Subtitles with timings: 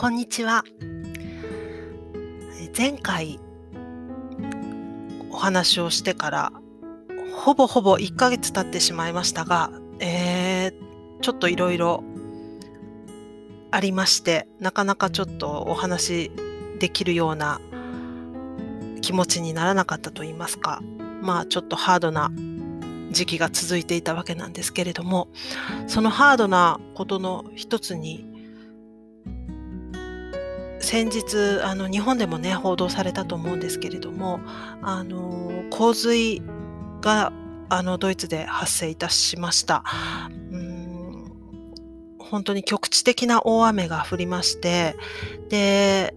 [0.00, 0.62] こんにちは。
[2.76, 3.40] 前回
[5.28, 6.52] お話をしてから
[7.34, 12.04] ほぼほぼ1ヶ月経ってしまいましたが、えー、ちょっといろいろ
[13.72, 16.30] ありまして、なかなかちょっとお話
[16.78, 17.60] できるような
[19.00, 20.80] 気持ちにならなかったと言いますか、
[21.22, 22.30] まあちょっとハードな
[23.10, 25.26] 時期が続いていたわけなんですけれども、
[25.88, 28.37] そのハードなことの一つに、
[30.88, 34.40] 先日あの日本でもね報道されたと思うんですけれども
[34.80, 36.40] あの洪水
[37.02, 37.30] が
[37.68, 39.84] あのドイツで発生いたしました。
[40.50, 41.30] うん
[42.18, 44.96] 本当に局地的な大雨が降りまして
[45.50, 46.14] で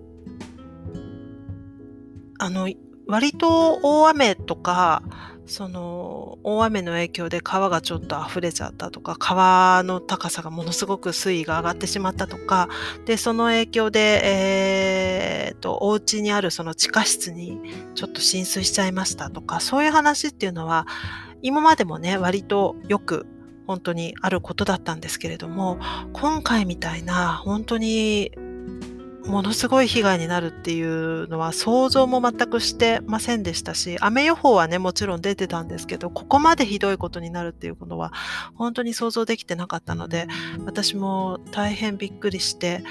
[2.40, 2.70] あの
[3.08, 5.04] 割と大雨とか
[5.52, 12.70] その大雨の影響で川がちょっと溢れちゃったとか川の高さがものすごく水位が上がってしまったとか
[13.06, 17.60] でその影響で、えーと、お家にあるその地下室に
[17.96, 20.88] ちょっと浸水しちゃいましたとかそういう話っていうのは
[21.42, 23.28] 今までもね割とよく
[23.68, 25.80] 本当にあることだったんですけれども
[26.14, 28.32] 今回みたいな本当に
[29.26, 38.12] ものすごい被害になるっていうのは想像も全くしてませんでしたし、雨予報はね、もちろん出てたんですけど、ここまでひどいことになるっていうことは
[38.56, 40.28] 本当に想像できてなかったので、
[40.66, 42.84] 私も大変びっくりして、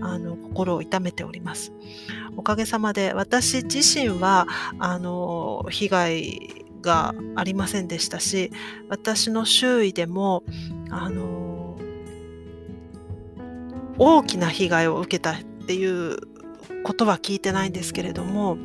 [0.00, 1.72] あの、心を痛めております。
[2.36, 4.46] おかげさまで私自身は、
[4.78, 8.50] あの、被害がありませんでしたし、
[8.88, 10.44] 私の周囲でも、
[10.90, 11.78] あの、
[13.98, 15.34] 大きな被害を受けた
[15.66, 16.16] っていう
[16.84, 18.56] ことは聞いてないんですけれども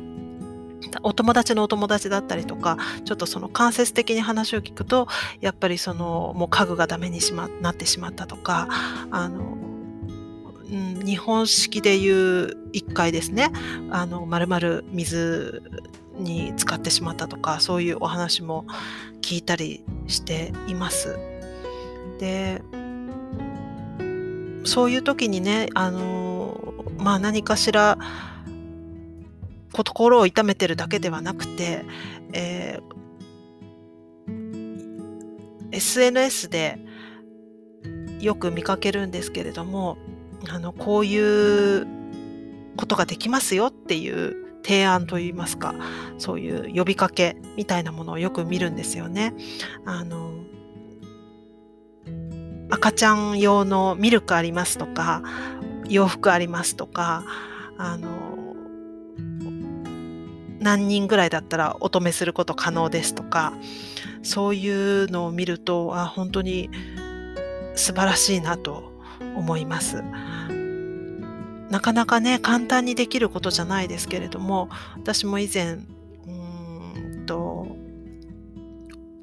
[1.02, 5.08] お友達のお友達だったりとかちょっとその間接的に話を聞くと
[5.40, 8.68] やっぱりそのもう家具がダメにし、ま、なってしまったとか
[9.10, 9.56] あの、
[10.70, 13.50] うん、日本式でいう1階ですね
[13.90, 15.60] あの丸々水
[16.18, 18.64] に使ってしまったとかそういうお話も
[19.22, 21.18] 聞いたりしています。
[22.20, 22.62] で
[24.64, 26.31] そういう時にねあの
[27.02, 27.98] まあ何かしら
[29.72, 31.84] 心を痛めてるだけではなくて、
[32.32, 36.78] えー、SNS で
[38.20, 39.96] よく見かけるんですけれども
[40.48, 41.86] あのこういう
[42.76, 45.74] ことができますよっていう提案といいますか
[46.18, 49.34] そういう呼びかけみたいなものをよく見るんですよね。
[49.84, 50.30] あの
[52.70, 55.22] 赤ちゃん用のミルクありますとか
[55.92, 57.24] 洋服ありますとか、
[57.78, 58.32] あの、
[60.60, 63.52] 何人ぐらいだったらお止めすること可能ですとか、
[64.22, 66.70] そういうのを見ると、あ、本当に
[67.74, 68.92] 素晴らしいなと
[69.36, 70.02] 思います。
[71.70, 75.78] なかなかね、簡単にできることじゃないですけれども、私も以前、
[76.26, 77.66] うんと、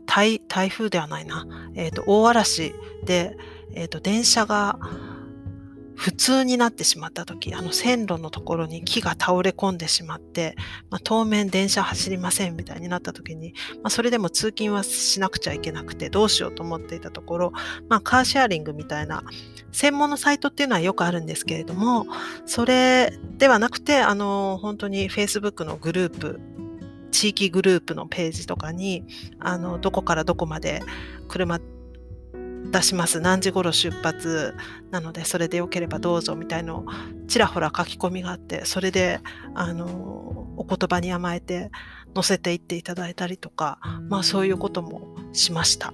[0.05, 2.73] 台風ではないな、えっ、ー、と、大嵐
[3.05, 3.37] で、
[3.75, 4.79] えっ、ー、と、電車が
[5.99, 10.55] 普通になってしまった時、あの線路のところに木が倒れ込んでしまって、
[10.89, 17.51] まあ、当面電車走りませんみたいになった時に、まあ、それでも通勤はしなくちゃいけなくてどうしようと思っていたところ、
[17.89, 19.23] まあ、カーシェアリングみたいな
[19.73, 22.07] 専門のサイトっていうのはよくあるんですけれども、
[22.45, 26.39] それではなくて、あの、本当に Facebook のグループ、
[27.11, 29.03] 地域グループのページとかに、
[29.39, 30.81] あの、どこからどこまで
[31.27, 31.59] 車
[32.71, 33.19] 出します。
[33.19, 34.55] 何時頃出発
[34.91, 36.85] なので、それでよければどうぞみたいのを
[37.27, 39.19] ちらほら書き込みがあって、それで、
[39.55, 39.87] あの、
[40.57, 41.71] お言葉に甘えて
[42.13, 43.79] 載せていっていただいたりとか、
[44.09, 45.93] まあそういうこともしました。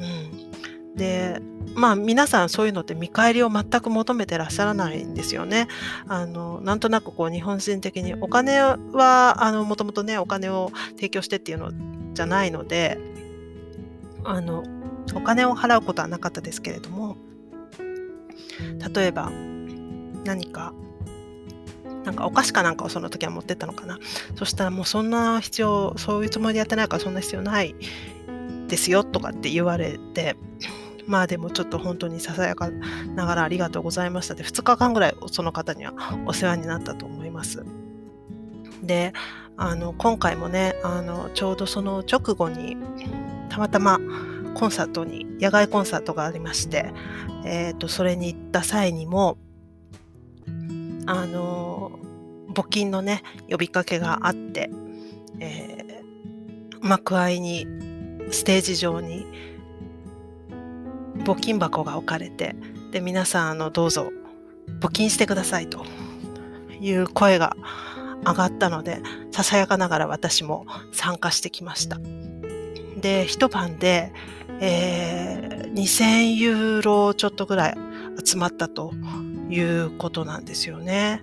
[0.00, 0.96] うん。
[0.96, 1.40] で、
[1.74, 5.68] まあ皆さんそういうのって見返りを全く求めてらっしゃらないんですよね。
[6.08, 11.70] あの、なんとなくこう日本人的にお金は、あの、もともとね、お金を提供してっていうの
[12.14, 12.98] じゃないので、
[14.24, 14.64] あの、
[15.14, 17.16] お金を払うことはなかったですけれども
[18.94, 19.30] 例えば
[20.24, 20.72] 何か
[22.04, 23.98] なんかお菓子かなんかをその時は持ってったのかな。
[24.36, 27.74] そしたらもうそんな必要そういうつもりでやってないからそんな必要ない
[28.68, 30.36] ですよとかって言われて
[31.06, 35.94] まあでもちょっと本当にささやかながらありがとうございましたで2日間ぐらいその方には
[36.26, 37.64] お世話になったと思います。
[38.82, 39.12] で
[39.56, 42.76] あの今回もねあのちょうどその直後に
[43.48, 43.98] たまたま
[44.56, 46.92] コンサートに、野外コンサートがありまして、
[47.44, 49.36] え、ー、と、それに行った際にも、
[51.04, 51.98] あの、
[52.54, 54.70] 募金のね、呼びかけがあって、
[55.40, 57.66] えー、幕間に、
[58.30, 59.26] ステージ上に、
[61.18, 62.56] 募金箱が置かれて、
[62.92, 64.10] で、皆さん、あの、どうぞ、
[64.80, 65.84] 募金してくださいと
[66.80, 67.56] いう声が
[68.24, 71.98] 上がったので、ささやかながら私も参加してきました。
[73.00, 74.12] で、一晩で、
[74.60, 77.76] えー、2000ユーロちょっとぐらい
[78.24, 78.92] 集まったと
[79.50, 81.22] いうことなんですよね。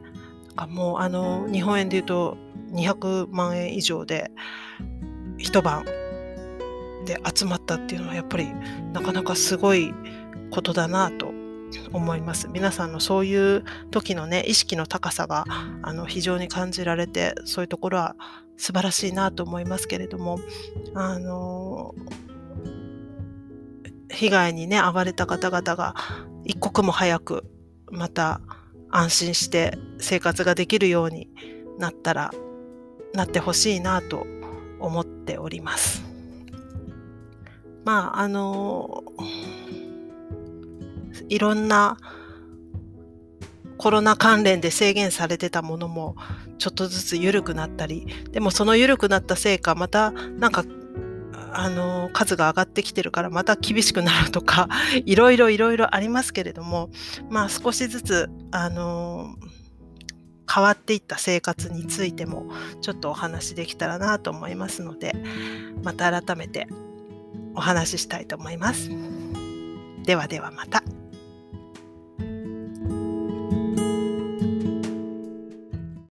[0.69, 2.37] もうあの日本円で言うと
[2.71, 4.31] 200万円以上で
[5.37, 5.85] 一晩
[7.05, 8.47] で集まったっていうのはやっぱり
[8.93, 9.93] なかなかすごい
[10.51, 11.33] ことだなと
[11.91, 12.47] 思います。
[12.47, 15.45] 皆さんのそういう時のね、意識の高さが
[15.81, 18.15] あの非常に感じられて、そういうところは
[18.57, 20.39] 素晴らしいなと思いますけれども、
[20.93, 21.95] あの、
[24.13, 25.95] 被害にね、遭われた方々が
[26.45, 27.43] 一刻も早く
[27.91, 28.41] また
[28.89, 31.29] 安心して生活ができるように
[31.79, 32.31] なったら、
[33.13, 34.25] なってほしいなと
[34.79, 36.03] 思っております。
[37.85, 39.03] まあ、あの
[41.27, 41.97] いろんな
[43.77, 46.15] コロナ関連で制限されてたものも
[46.57, 50.63] ちょっとずつ緩くなったり、でもその緩くなったせいか、またなんか、
[51.53, 54.67] あの、数が上がってきてるからまた厳しくなるとか、
[55.05, 56.89] いろいろいろいろありますけれども、
[57.29, 59.35] まあ少しずつ、あの、
[60.53, 62.51] 変わっていった生活についても
[62.81, 65.15] ちょっとお話できたらなと思いますので、
[65.83, 66.67] また改めて
[67.55, 68.89] お話ししたいと思います。
[70.03, 70.83] ではではまた。